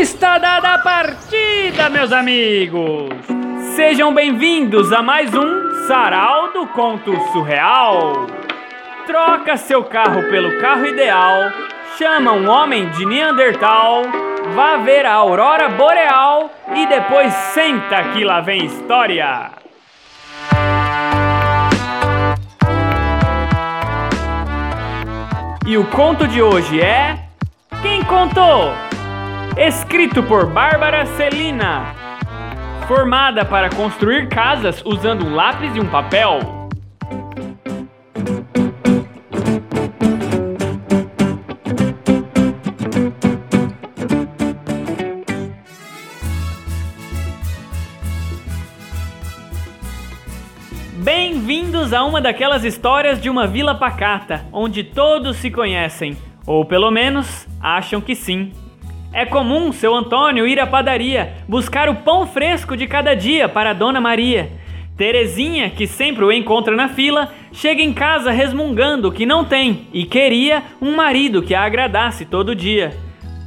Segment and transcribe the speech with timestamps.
[0.00, 3.10] Está dada a partida, meus amigos!
[3.74, 8.28] Sejam bem-vindos a mais um Sarau do Conto Surreal.
[9.08, 11.50] Troca seu carro pelo carro ideal,
[11.98, 14.04] chama um homem de Neandertal,
[14.54, 19.50] vá ver a aurora boreal e depois senta que lá vem história.
[25.66, 27.18] E o conto de hoje é
[27.82, 28.72] Quem contou?
[29.58, 31.92] Escrito por Bárbara Celina.
[32.86, 36.68] Formada para construir casas usando um lápis e um papel.
[50.98, 56.16] Bem-vindos a uma daquelas histórias de uma vila pacata, onde todos se conhecem,
[56.46, 58.52] ou pelo menos acham que sim.
[59.12, 63.72] É comum seu Antônio ir à padaria buscar o pão fresco de cada dia para
[63.72, 64.52] Dona Maria.
[64.96, 70.04] Terezinha, que sempre o encontra na fila, chega em casa resmungando que não tem e
[70.04, 72.92] queria um marido que a agradasse todo dia.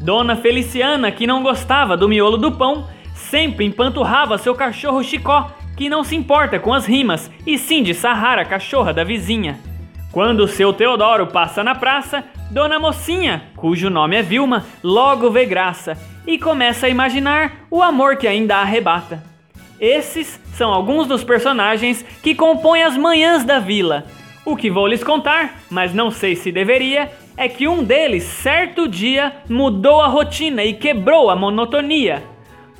[0.01, 5.89] Dona Feliciana, que não gostava do miolo do pão, sempre empanturrava seu cachorro Chicó, que
[5.89, 9.59] não se importa com as rimas e sim de sarrar a cachorra da vizinha.
[10.11, 15.97] Quando seu Teodoro passa na praça, Dona Mocinha, cujo nome é Vilma, logo vê graça
[16.27, 19.23] e começa a imaginar o amor que ainda arrebata.
[19.79, 24.05] Esses são alguns dos personagens que compõem as manhãs da vila.
[24.43, 28.89] O que vou lhes contar, mas não sei se deveria, é que um deles, certo
[28.89, 32.21] dia, mudou a rotina e quebrou a monotonia.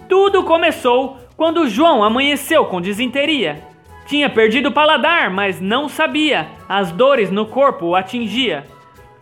[0.10, 3.71] Tudo começou quando João amanheceu com disenteria.
[4.12, 8.66] Tinha perdido o paladar, mas não sabia, as dores no corpo o atingia.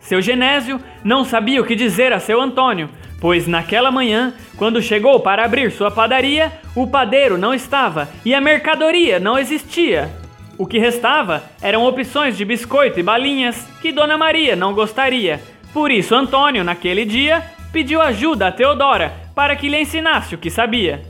[0.00, 5.20] Seu Genésio não sabia o que dizer a seu Antônio, pois naquela manhã, quando chegou
[5.20, 10.10] para abrir sua padaria, o padeiro não estava e a mercadoria não existia.
[10.58, 15.40] O que restava eram opções de biscoito e balinhas que Dona Maria não gostaria.
[15.72, 20.50] Por isso, Antônio, naquele dia, pediu ajuda a Teodora para que lhe ensinasse o que
[20.50, 21.09] sabia.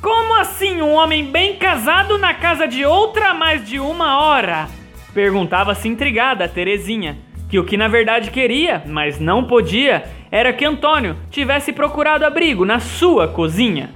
[0.00, 4.68] Como assim um homem bem casado na casa de outra mais de uma hora?
[5.14, 7.16] Perguntava-se intrigada a Terezinha
[7.48, 12.64] que o que na verdade queria, mas não podia, era que Antônio tivesse procurado abrigo
[12.64, 13.90] na sua cozinha.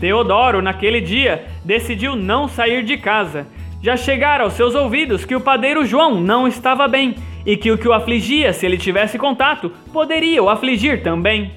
[0.00, 3.46] Teodoro, naquele dia, decidiu não sair de casa.
[3.82, 7.78] Já chegara aos seus ouvidos que o padeiro João não estava bem e que o
[7.78, 11.52] que o afligia, se ele tivesse contato, poderia o afligir também.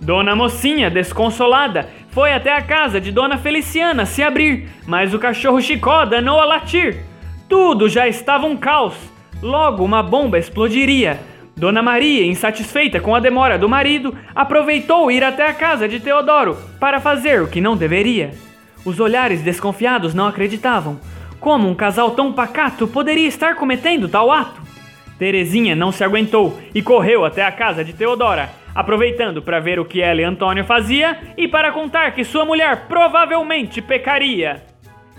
[0.00, 5.60] Dona Mocinha, desconsolada, foi até a casa de Dona Feliciana se abrir, mas o cachorro
[5.60, 7.02] Chicó danou a latir.
[7.48, 8.94] Tudo já estava um caos
[9.44, 11.20] Logo, uma bomba explodiria.
[11.54, 16.56] Dona Maria, insatisfeita com a demora do marido, aproveitou ir até a casa de Teodoro
[16.80, 18.30] para fazer o que não deveria.
[18.86, 20.98] Os olhares desconfiados não acreditavam.
[21.38, 24.62] Como um casal tão pacato poderia estar cometendo tal ato?
[25.18, 29.84] Terezinha não se aguentou e correu até a casa de Teodora, aproveitando para ver o
[29.84, 34.62] que ela e Antônio fazia e para contar que sua mulher provavelmente pecaria.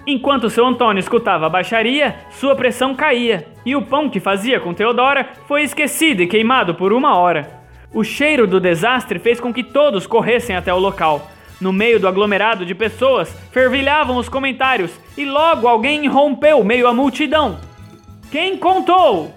[0.08, 4.74] Enquanto seu Antônio escutava a baixaria, sua pressão caía, e o pão que fazia com
[4.74, 7.50] Teodora foi esquecido e queimado por uma hora.
[7.92, 11.32] O cheiro do desastre fez com que todos corressem até o local.
[11.60, 16.94] No meio do aglomerado de pessoas, fervilhavam os comentários, e logo alguém rompeu meio a
[16.94, 17.58] multidão.
[18.30, 19.34] Quem contou?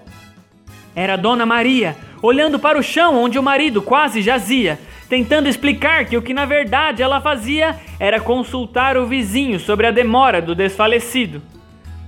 [0.95, 6.17] Era Dona Maria, olhando para o chão onde o marido quase jazia, tentando explicar que
[6.17, 11.41] o que na verdade ela fazia era consultar o vizinho sobre a demora do desfalecido.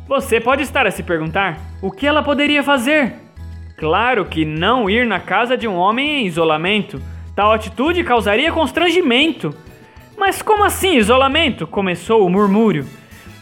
[0.07, 3.13] Você pode estar a se perguntar: o que ela poderia fazer?
[3.77, 7.01] Claro que não ir na casa de um homem em isolamento.
[7.35, 9.55] Tal atitude causaria constrangimento.
[10.17, 11.65] Mas como assim isolamento?
[11.65, 12.85] começou o murmúrio.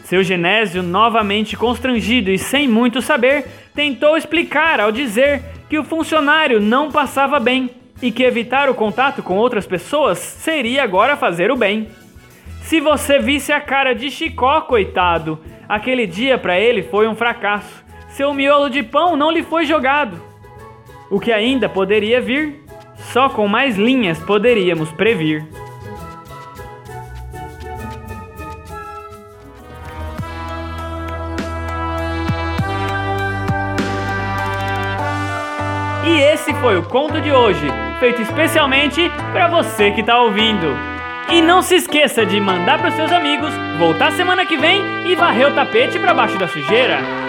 [0.04, 6.60] Seu Genésio, novamente constrangido e sem muito saber, tentou explicar ao dizer que o funcionário
[6.60, 7.70] não passava bem
[8.02, 11.86] e que evitar o contato com outras pessoas seria agora fazer o bem.
[12.62, 17.84] Se você visse a cara de Chicó, coitado, aquele dia para ele foi um fracasso.
[18.08, 20.20] Seu miolo de pão não lhe foi jogado.
[21.08, 22.64] O que ainda poderia vir,
[23.12, 25.46] só com mais linhas poderíamos previr.
[36.50, 37.66] Esse foi o conto de hoje
[38.00, 40.66] feito especialmente para você que está ouvindo.
[41.30, 45.48] E não se esqueça de mandar para seus amigos, voltar semana que vem e varrer
[45.48, 47.19] o tapete para baixo da sujeira.